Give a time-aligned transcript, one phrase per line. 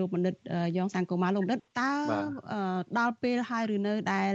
[0.00, 0.34] លោកបណ្ឌិត
[0.76, 1.92] យ៉ងសង្គមាលោកបណ្ឌិតតើ
[2.98, 4.34] ដល់ពេលហើយឬនៅដែល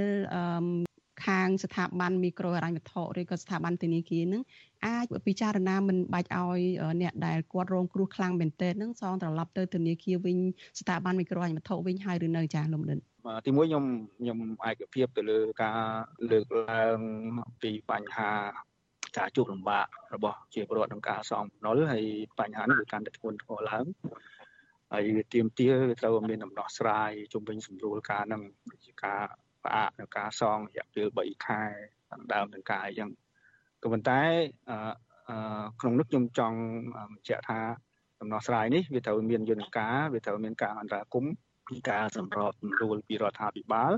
[1.25, 4.43] ខាងស្ថាប័នមីក្រូហិរញ្ញវត្ថុឬក៏ស្ថាប័នធនាគារនឹង
[4.86, 6.62] អាចពិចារណាមិនបាច់ឲ្យ
[7.01, 10.38] អ្នកដែលគាត់រងគ្រោះខ្លាំងមែនទែននឹងសងត្រឡប់ទៅធនាគារវិញ
[10.79, 13.00] ស្ថាប័នមីក្រូហិរញ្ញវត្ថុវិញហើយឬនៅចាស់លោកបណ្ឌិត
[13.46, 13.86] ទីមួយខ្ញុំ
[14.20, 14.40] ខ្ញុំ
[14.70, 15.79] ឯកភាពទៅលើការ
[16.32, 17.00] លើកឡើង
[17.62, 18.32] ពីបញ្ហា
[19.18, 22.05] ការជួបលំបាករបស់ជាពលរដ្ឋក្នុងការសងបំណុលហើយ
[22.40, 23.86] បញ្ហានេះវាកាន់តែធ្ងន់ធ្ងរឡើង
[24.91, 28.41] ហើយវាទៀមទាវាត្រូវមានដំណោះស្រាយជុំវិញសម្រួលការនឹង
[28.86, 29.23] ជាការ
[29.64, 31.64] ផ្អាកនៅការសងរយៈពេល3ខែ
[32.12, 33.09] តាមដើមទាំងការអញ្ចឹង
[33.84, 34.22] ក៏ប៉ុន្តែ
[35.80, 36.59] ក្នុងនោះខ្ញុំចង់
[37.14, 37.59] បញ្ជាក់ថា
[38.22, 41.34] ដំណោះស្រាយនេះវាត្រូវមានយន្តការវាត្រូវមានការអន្តរាគមន៍
[41.67, 43.94] ពីការសម្របសម្រួលពីរដ្ឋាភិបាល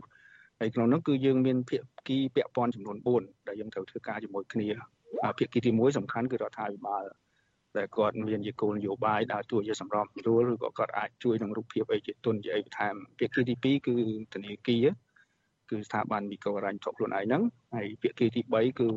[0.60, 1.78] ហើយក្នុងនោះគឺយើងមានភា
[2.08, 4.68] គីពាក់ព័ន្ធចំនួន4ដែលយើងត្រូវធ្វើការជាមួយគ្នា
[5.38, 7.04] ភាគីទី1សំខាន់គឺរដ្ឋាភិបាល
[7.80, 13.96] ដែលគាត់មានជាគោលនយោបាយដើរតួជាសម្របសម្រួលឬក៏គាត់អាចជួយក្នុងរូបភាពអីជាទុនជាអីបន្ថែមភាគីទី2គឺ
[14.34, 14.86] ធនាគារ
[15.70, 17.42] គឺស្ថាប័នមីក្រូហិរញ្ញវត្ថុខ្លួនឯងហ្នឹង
[17.76, 18.88] ហើយភាគីទី3គឺ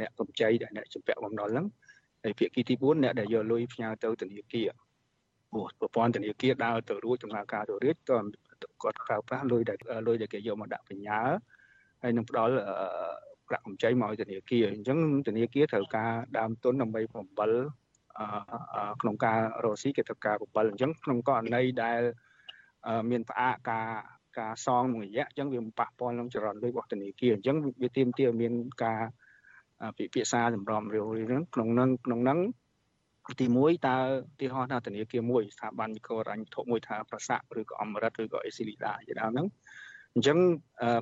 [0.00, 1.66] អ្នកកម្ចីដែលអ្នកជំពាក់បំណុលហ្នឹង
[2.22, 4.68] ហើយភាគីទី4អ្នកដែលយកលុយផ្ញើទៅធនាគារ
[5.50, 8.18] ព្រោះប្រព័ន្ធធនាគារដើរទៅរួចដំណើរការទៅរួចតើ
[8.82, 11.20] គាត់ប្រើប្រាស់លុយដែលលុយដែលគេយកមកដាក់បញ្ញា
[12.02, 12.52] ហើយនឹងផ្ដល់
[13.48, 17.52] ប្រាក់កម្ចីមកឲ្យធនាគារអញ្ចឹងធនាគារត្រូវការដើមទុនដើម្បីបំបិល
[19.00, 22.00] ក្នុងការរកស៊ីគេត្រូវការបំបិលអញ្ចឹងក្នុងករណីដែល
[23.10, 23.88] មានផ្អាកការ
[24.38, 28.52] ការសងមួយរយៈអញ្ចឹងវាប៉ះពាល់នឹងចរន្តលុយរបស់ធនាគារអញ្ចឹងវាទាមទារមាន
[28.84, 29.00] ការ
[29.98, 32.38] ពិភាក្សាសម្រាប់រឿងហ្នឹងក្នុងហ្នឹងក្នុងហ្នឹង
[33.40, 33.96] ទី1តើ
[34.40, 39.46] ទីហោះថាធនាគារមួយស្ថាប័នមីក្រូរញ្ញធុមួយថាប្រសាឬក៏អមរិតឬក៏អេស៊ីលីដាជាដើមហ្នឹង
[40.16, 40.38] អញ្ចឹង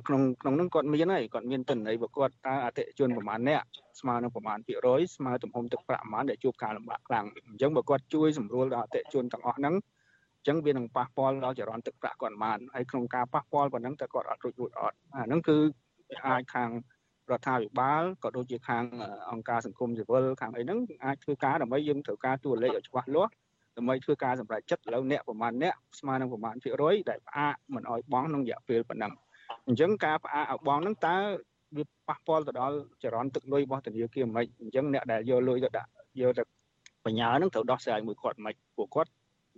[0.07, 3.61] ក្នុងក្នុងហ្នឹងគាត់មានហើយគាត់មានទិន្នន័យរបស់គាត់តើអតិជនប្រមាណអ្នក
[3.99, 9.75] ស្មើនឹងប្រមាណភាគរយស្មើទំហំទឹកប្រាក់ប្រមាណដែលជួបការលំបាកខ្លាំងអញ្ចឹងបើគាត់ជួយសម្រួលដល់អតិជនទាំងអស់ហ្នឹង
[10.47, 15.57] ចឹងវានឹងប៉ះពាល់ដល់ចរន្តទឹកប្រាក់គាត់បានហើយក្នុងការប៉ះពាល់ប៉ុណ្ណឹងតើគាត់អត់រួចរួចអត់អាហ្នឹងគឺ
[16.27, 16.69] អាចខាង
[17.31, 18.83] រដ្ឋាភិបាលក៏ដូចជាខាង
[19.31, 23.31] អង្គការសង្គមស៊ីវិលខាងអីហ្នឹងអាចធ្វើការដើម្បីយើងត្រូវការតួលេខឲ្យច្បាស់លាស់
[23.77, 29.13] ដើម្បីធ្វើការសម្រេចចិត្តឥឡូវអ្នកប្រមាណអ្នកស្មើនឹងប្រមាណភាគរយដែលផ្អាកមិនឲ្យបង់ក្នុងរយៈពេលប៉ុណ្ណឹង
[29.67, 31.15] អញ្ចឹងការផ្អាកឲ្យបង់ហ្នឹងតើ
[31.77, 35.89] វាប៉ះពាល់ទៅដល់ចរន្តទឹកលុយរបស់ធនាគារមិនអញ្ចឹងអ្នកដែលយកលុយទៅដាក់
[36.21, 36.43] យកទៅ
[37.05, 39.11] បញ្ញាហ្នឹងត្រូវដោះស្រាយមួយគាត់មិនពួកគាត់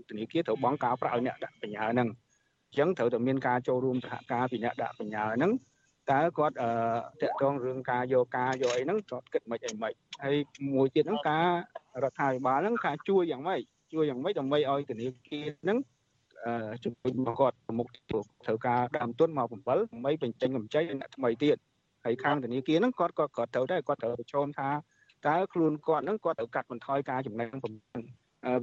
[0.10, 2.10] ធនាគារត្រូវបង់ការប្រាក់ឲ្យអ្នកដាក់បញ្ញាហ្នឹង
[2.70, 5.52] អញ្ចឹងត្រូវតែមានការចូលរួមសហការពីអ្នកដាក់បញ្ញាហ្នឹង
[6.12, 6.70] តើគាត់អឺ
[7.22, 9.92] តកតងរឿងការយកការយកអីហ្នឹងគាត់គិតមិនអីមិន
[10.24, 10.36] ហើយ
[10.74, 11.48] មួយទៀតហ្នឹងការ
[12.04, 13.62] រដ្ឋាភិបាលហ្នឹងការជួយយ៉ាងម៉េច
[13.94, 15.78] ជួយយ៉ាងម៉េចដើម្បីឲ្យធនាគារហ្នឹង
[16.46, 19.60] អឺជំនួយមកគាត់ប្រមុខត្រូវការដើមទុនមក7ដើ
[20.00, 21.58] ម្បីបញ្ចេញកម្ចីអ្នកថ្មីទៀត
[22.06, 24.70] ហើយខាងធនាគារហ្នឹងគាត់ក៏គាត់ត្រូវដែរគាត់ត្រូវប្រឈមថា
[25.28, 28.02] តើខ្លួនគាត់ហ្នឹងគាត់ត្រូវកាត់បន្ថយការចំណេញប្រមាណ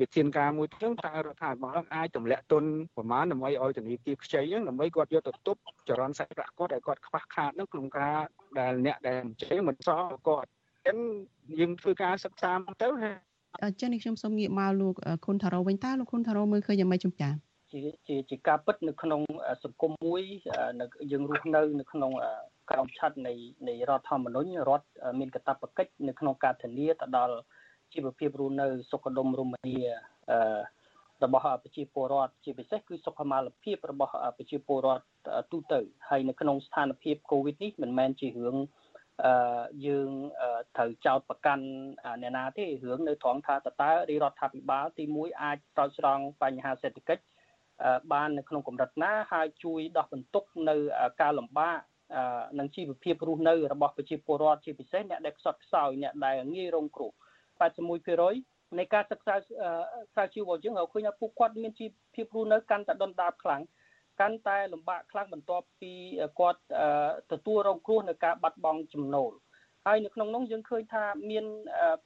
[0.00, 2.64] វិធានការមួយហ្នឹងតើរដ្ឋាភិបាលអាចទម្លាក់ទុន
[2.96, 8.18] ប្រមាណដើម្បីឲ្យធនាគារខ្ចីហ្នឹងដើម្បីគាត់យកទៅទប់ចរន្តសាច់ប្រាក់គាត់ឲ្យគាត់ខ្វះខាតហ្នឹងក្នុងការ
[8.58, 10.98] ដែលអ្នកដែលអញ្ជើញមិនសល់គាត់អញ្ចឹង
[11.58, 12.52] យើងធ្វើការសិក្សា
[12.82, 12.88] ទៅ
[13.64, 14.94] អញ្ចឹងនេះខ្ញុំសូមងាកមកលោក
[15.26, 17.28] ខុនថារ៉ូវិញតើលោកខុនថារ៉ូមើលឃើញយ៉ាងម៉េចចំចា
[17.72, 19.20] ជាជាជាការពិតនៅក្នុង
[19.64, 20.22] សង្គមមួយ
[20.80, 22.10] នៅយើងរស់នៅនៅក្នុង
[22.70, 23.32] ក្រមឆ័ត្រនៃ
[23.68, 24.86] នៃរដ្ឋធម្មនុញ្ញរដ្ឋ
[25.18, 27.36] មានកាតព្វកិច្ចនៅក្នុងការធានាទៅដល់
[27.92, 29.76] ជីវភាពរស់នៅសុខដុមរមនា
[31.24, 35.04] របស់ប្រជាពលរដ្ឋជាពិសេសគឺសុខុមាលភាពរបស់ប្រជាពលរដ្ឋ
[35.50, 38.83] ទូទៅហើយនៅក្នុងស្ថានភាពកូវីដនេះមិនមែនជារឿងអឺ
[39.86, 40.10] យើង
[40.76, 41.64] ត្រូវចោតប្រកាន់
[42.22, 43.90] អ្នកណាទេរឿងនៅត្រង់ថាតើតើ
[44.22, 47.24] រដ្ឋាភិបាលទី1អាចស្រោចស្រង់បញ្ហាសេដ្ឋកិច្ច
[48.12, 50.76] បាននៅក្នុងកម្រិតណាហើយជួយដោះបន្ទុកនៅ
[51.22, 51.78] ការលំបាក
[52.58, 57.12] និងជីវភាពរស់នៅរបស់ប្រជាពលរដ្ឋជាពិសេសអ្នកដែលខ្សត់ខ្សោយអ្នកដែលងាយរងគ្រោះ
[57.94, 59.34] 81%នៃការសិក្សា
[60.14, 63.62] ស្រាវជ្រាវរបស់យើងរកឃើញថាពួកគាត់មានជីវភាពរស់នៅកាន់តែដុនដាបខ្លាំង
[64.20, 65.92] កាន់តែលំបាកខ្លាំងបន្ទាប់ពី
[66.40, 66.62] គាត់
[67.32, 69.32] ទទួលរងគ្រោះនៅការបាត់បង់ចំណូល
[69.86, 71.44] ហើយនៅក្នុងនោះយើងឃើញថាមាន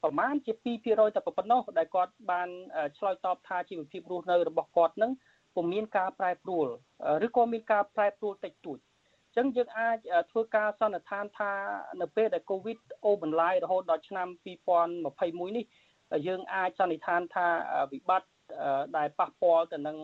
[0.02, 0.52] ប្រមាណជា
[0.84, 2.48] 2%តែប៉ុណ្ណោះដែលគាត់បាន
[2.98, 5.12] ឆ្លើយតបថាជីវភាពរស់នៅរបស់គាត់នឹង
[5.54, 6.66] ពុំមានការប្រែប្រួល
[7.26, 8.78] ឬក៏មានការប្រែប្រួលតិចតួច
[9.24, 9.98] អញ្ចឹងយើងអាច
[10.30, 11.52] ធ្វើការសន្និដ្ឋានថា
[12.00, 15.64] នៅពេលដែលកូវីដអូបន្លាយរហូតដល់ឆ្នាំ2021នេះ
[16.26, 17.46] យើងអាចសន្និដ្ឋានថា
[17.92, 18.28] វិបត្តិ
[18.96, 19.96] ដែលប៉ះពាល់ទៅនឹង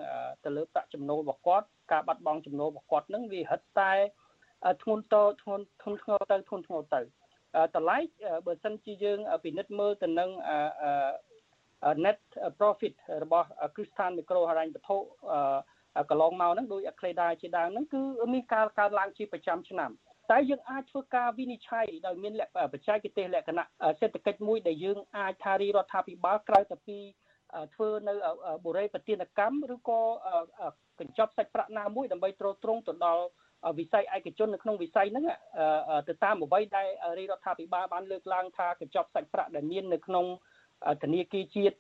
[0.45, 3.93] ទៅលើប្រាក់ចំណូលរបស់គាត់ ការបាត់បង់ចំណូលរបស់គាត់នឹងវាហិតតែ
[4.83, 7.01] ធ្ងន់តធ្ងន់ធ្ងន់ធ្ងរទៅធ្ងន់ធ្ងរទៅ
[7.77, 7.99] តម្លៃ
[8.47, 10.31] បើសិនជាយើងពិនិត្យមើលទៅនឹង
[12.05, 12.19] net
[12.59, 12.95] profit
[13.25, 14.97] របស់ Kristan Micro ហិរញ្ញវត្ថុ
[16.11, 18.03] កន្លងមកហ្នឹងដោយ Accleda ជាដើមហ្នឹងគឺ
[18.35, 19.91] មានការកើនឡើងជាប្រចាំឆ្នាំ
[20.31, 22.33] តែយើងអាចធ្វើការវិនិច្ឆ័យដោយមាន
[22.73, 23.67] បច្ចេកទេសលក្ខណៈ
[24.01, 26.99] សេដ្ឋកិច្ចមួយដែលយើងអាចថារីរដ្ឋាភិបាលក្រៅតែពី
[27.75, 28.15] ធ្វើនៅ
[28.65, 30.01] បុរីប្រទានកម្មឬក៏
[31.01, 33.25] កញ្ចប់សាច់ប្រាក់ណាមួយដើម្បីទ្រទ្រង់ទៅដល់
[33.79, 35.25] វិស័យឯកជននៅក្នុងវិស័យហ្នឹង
[36.09, 36.89] ទៅតាមអ្វីដែល
[37.19, 40.27] រាជរដ្ឋាភិបាលបានលើកឡើងថាកញ្ចប់សាច់ប្រាក់ដែលមាននៅក្នុង
[41.03, 41.77] ធនាគារជាតិ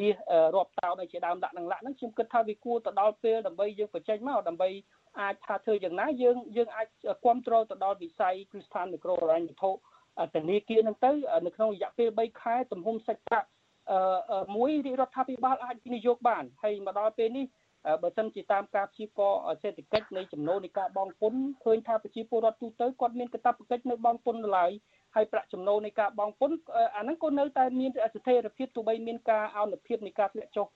[0.00, 0.14] មាស
[0.54, 4.68] រាប់តោនជាដើមដាក់នឹងឡាក់ហ្នឹងខ្ញុំគិតថាវាគួរទៅដល់ពេលដើម្បីយើងបញ្ចេញមកដើម្បី
[5.20, 6.86] អាចថាធ្វើយ៉ាងណាយើងយើងអាច
[7.24, 9.70] គ្រប់គ្រងទៅដល់វិស័យគ្រឹះស្ថានមីក្រូហិរញ្ញវត្ថុ
[10.34, 11.12] ធនាគារហ្នឹងទៅ
[11.46, 13.48] នៅក្នុងរយៈពេល3ខែទំហំសាច់ប្រាក់
[14.56, 17.46] មួយរាជរដ្ឋាភិបាលអាចវិនិយោគបានហើយមកដល់ពេលនេះ
[18.02, 19.32] បើសិនជាតាមការព្យាករ
[19.62, 24.70] សេដ្ឋកិច្ចនៃចំណូលនៃការបង់ពន្ធឃើញថាប្រជាពលរដ្ឋទូទៅគាត់មានកាតព្វកិច្ចនៅបង់ពន្ធឡើយ
[25.14, 26.56] ហើយប្រាក់ចំណូលនៃការបង់ពន្ធ
[26.96, 30.66] អាហ្នឹងក៏នៅតែមានស្ថិរភាពទោះបីមានការអនុភាពនៃការធ្លាក់ចុះ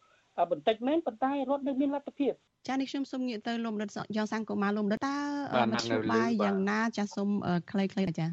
[0.51, 2.33] បន្តិចមែនប៉ុន្តែរដ្ឋនៅមានលទ្ធភាព
[2.69, 5.19] ចានេះខ្ញុំសូមងាកទៅលោកមនិតយ៉ងសង្គមលោកមនិតតើ
[5.67, 7.29] មធ្យោបាយយ៉ាងណាចាសូម
[7.71, 7.89] ខ្លីៗ
[8.19, 8.27] ចា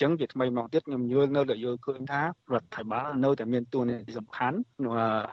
[0.00, 2.26] ចឹងជាថ្មីមកទៀតខ្ញុំយល់នៅតែយល់ឃើញថារ
[2.62, 4.58] ដ្ឋាភិបាលនៅតែមានតួនាទីសំខាន់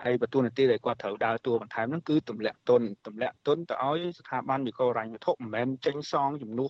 [0.03, 6.69] ហើយបើតួនាទីដែលគាត់ត្រូវដើរតួបន្ថែមហ្នឹងគឺទម្លាក់ទុនទម្លាក់ទុនទៅឲ្យស្ថាប័នវិកលរញ្ញវត្ថុមិនមែនចេញសងជំនួស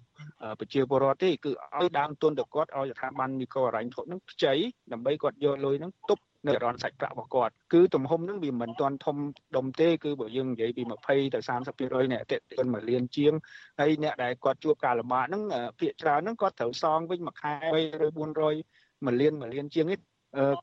[0.60, 4.54] ប្រជាពលរដ្ឋទេគឺឲ្យដើមទុនទៅគាត់ឲ្យស្ថាប័នវិកលរញ្ញវត្ថុហ្នឹងខ្ចី
[4.92, 9.18] ដើម្បីគាត់យកលុយហ្នឹងទប់ នៅរនសាច់ប្រាក់របស់គាត់គឺទំហំហ្នឹងវាមិនទាន់ធំ
[9.58, 11.40] ដុំទេគឺបើយើងនិយាយពី20ទៅ
[11.72, 13.34] 30%នៃអតិថិជនមួយលានជាង
[13.80, 15.44] ហើយអ្នកដែលគាត់ជួបការលំបាកហ្នឹង
[15.80, 20.00] ភាគច្រើនហ្នឹងគាត់ត្រូវសងវិញមួយខែ300 400មួយលានមួយលានជាងនេះ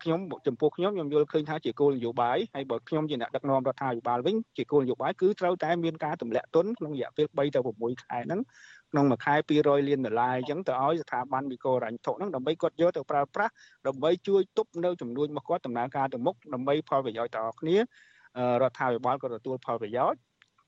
[0.03, 8.41] ខ្ញុំចំពោះខ្ញុំខ្ញុំយល់ឃើញថាជាគោលនយោបាយហើយបើខ្ញុំជាអ្នកដឹកនាំរដ្ឋាភិបាលវិញជាគោលនយោបាយគឺត្រូវតែមានការទម្លាក់ទុនក្នុងរយៈពេល3ទៅ6ខែហ្នឹង
[8.91, 13.53] ក្នុងមួយខែ200លានដុល្លារអញ្ចឹងទៅឲ្យស្ថាប័នវិកលរញ្ញធុហ្នឹងដើម្បីគាត់យកទៅប្រើប្រាស់
[13.87, 17.83] ដើម្បីជួយទប់នៅចំនួនរបស់គាត់ដំណើរការទៅមុខដើម្បីផលប្រយោជន៍ដល់គ្នារ
[18.71, 20.19] ដ្ឋាភិបាលក៏ទទួលផលប្រយោជន៍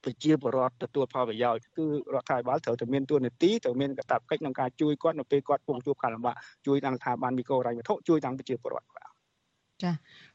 [0.05, 6.37] ប្រជាពលរដ្ឋទទួលផលប្រយោជន៍គឺរដ្ឋាភិបាលត្រូវតែមានទួនាទីត្រូវមានកាតព្វកិច្ចក្នុងការជួយគាត់នៅពេលគាត់ពុំជួបការលំបាក
[6.67, 9.11] ជួយទាំងស្ថាប័នវិកលរញ្ញវត្ថុជួយទាំងប្រជាពលរដ្ឋបាទ
[9.83, 9.93] ចា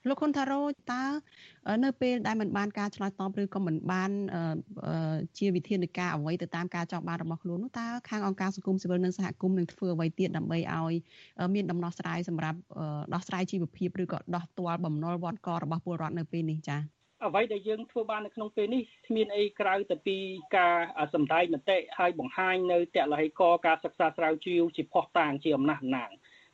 [0.07, 1.03] លោកខុនថារ៉ូតើ
[1.83, 4.11] នៅពេលដែលមិនបានការឆ្លើយតបឬក៏មិនបាន
[5.37, 10.93] ជាវិធានការអ្វីទៅតាមការចង់បានរបស់ខ្លួននោះតើខាងអង្គការសង្គមស៊ីវិលនិងសហគមន៍នឹងធ្វើអ្វីទៀតដើម្បីឲ្យ
[11.55, 12.59] មានដំណោះស្រាយសម្រាប់
[13.13, 16.94] ដោះស្រាយជីវភាពឬក៏ដោះទាល់បំណុលវត្តករបស់ពលរដ្ឋនៅពេលនេះចា៎
[17.27, 20.17] អ្វីដែលយើងធ្វើបាននៅក្នុងពេលនេះគ្មានអីក្រៅតែពី
[20.57, 20.75] ការ
[21.13, 26.09] សម្ដែងមតិហើយបង្ហាញនៅតលហិកការសិក្សាស្រាវជ្រាវជាផុសតាងជាអំណះអំណាង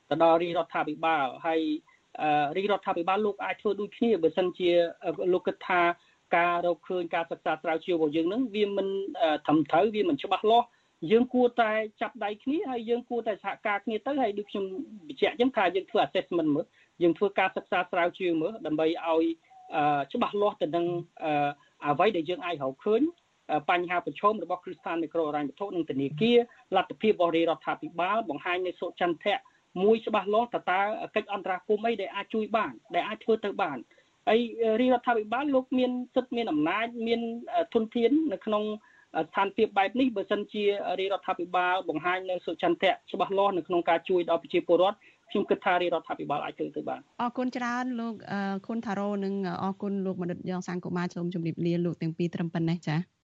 [0.09, 1.61] ទៅដល់រាជរដ្ឋាភិបាលហើយ
[2.55, 4.69] រាជរដ្ឋាភិបាលលោកអាចធ្វើដូចគ្នាបើសិនជា
[5.33, 5.81] លោកគិតថា
[6.37, 8.87] ការរកឃើញការសិក្សាស្រាវជ្រាវរបស់យើងនឹងវាមិន
[9.45, 10.67] ត្រឹមត្រូវវាមិនច្បាស់លាស់
[11.11, 11.71] យើងគួរតែ
[12.01, 14.65] ចាប់ដៃគ្នាហើយយើងគួរតែសហការគ្នាទៅហើយដូចខ្ញុំ
[15.07, 16.65] បញ្ជាក់អញ្ចឹងថាយើងធ្វើ assessment មើល
[17.01, 19.25] យើងធ្វើការសិក្សាស្រាវជ្រាវមើលដើម្បីឲ្យ
[20.13, 20.85] ច្បាស់លាស់ទៅនឹង
[21.85, 23.01] អ្វីដែលយើងអាចរកឃើញ
[23.69, 26.37] បញ្ហាប្រឈមរបស់គ្រឹះស្ថានមីក្រូហិរញ្ញវត្ថុនិងធនាគារ
[26.75, 29.37] លទ្ធភាពរបស់រាជរដ្ឋាភិបាលបង្ហាញនៅសុចន្ទៈ
[29.83, 30.81] មួយច្បាស់លាស់តើតើ
[31.15, 33.77] កិច្ចអន្តរាគមន៍អីដែលអាចជួយបានដែលអាចធ្វើទៅបាន
[34.29, 34.39] ហើយ
[34.81, 37.21] រាជរដ្ឋាភិបាលលោកមានសិទ្ធិមានអំណាចមាន
[37.73, 38.63] ធនធាននៅក្នុង
[39.27, 40.63] ស្ថានភាពបែបនេះបើសិនជា
[40.99, 44.97] រាជរដ្ឋាភិបាលបង្ហាញនៅសុចន្ទៈច្បាស់លាស់នៅក្នុងការជួយដល់ប្រជាពលរដ្ឋ
[45.31, 48.13] ខ្ញុំគិតថារាជរដ្ឋាភិបាលអាចធ្វើទៅបានអរគុណច្រើនលោក
[48.67, 49.33] ខុនថារ៉ូនិង
[49.63, 53.11] អរគុណលោកមនិតយ៉ងសង្គមាសូមជម្រាបលាលោកទាំងពីរត្រឹមប៉ុណ្ណេះចា៎